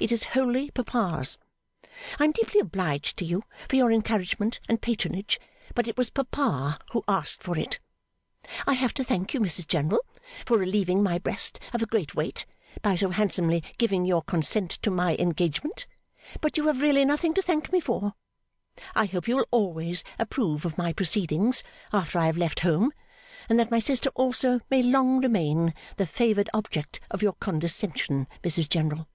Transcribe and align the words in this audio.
It 0.00 0.12
is 0.12 0.22
wholly 0.30 0.70
papa's. 0.70 1.38
I 2.20 2.22
am 2.26 2.30
deeply 2.30 2.60
obliged 2.60 3.16
to 3.18 3.24
you 3.24 3.42
for 3.68 3.74
your 3.74 3.90
encouragement 3.90 4.60
and 4.68 4.80
patronage, 4.80 5.40
but 5.74 5.88
it 5.88 5.96
was 5.96 6.08
papa 6.08 6.78
who 6.92 7.02
asked 7.08 7.42
for 7.42 7.58
it. 7.58 7.80
I 8.64 8.74
have 8.74 8.94
to 8.94 9.02
thank 9.02 9.34
you, 9.34 9.40
Mrs 9.40 9.66
General, 9.66 9.98
for 10.46 10.56
relieving 10.56 11.02
my 11.02 11.18
breast 11.18 11.58
of 11.72 11.82
a 11.82 11.86
great 11.86 12.14
weight 12.14 12.46
by 12.80 12.94
so 12.94 13.10
handsomely 13.10 13.60
giving 13.76 14.04
your 14.06 14.22
consent 14.22 14.70
to 14.82 14.92
my 14.92 15.16
engagement, 15.16 15.88
but 16.40 16.56
you 16.56 16.68
have 16.68 16.80
really 16.80 17.04
nothing 17.04 17.34
to 17.34 17.42
thank 17.42 17.72
me 17.72 17.80
for. 17.80 18.14
I 18.94 19.06
hope 19.06 19.26
you 19.26 19.34
will 19.38 19.48
always 19.50 20.04
approve 20.16 20.64
of 20.64 20.78
my 20.78 20.92
proceedings 20.92 21.64
after 21.92 22.20
I 22.20 22.26
have 22.26 22.36
left 22.36 22.60
home 22.60 22.92
and 23.48 23.58
that 23.58 23.72
my 23.72 23.80
sister 23.80 24.10
also 24.14 24.60
may 24.70 24.80
long 24.80 25.20
remain 25.20 25.74
the 25.96 26.06
favoured 26.06 26.48
object 26.54 27.00
of 27.10 27.20
your 27.20 27.32
condescension, 27.32 28.28
Mrs 28.44 28.68
General. 28.68 29.08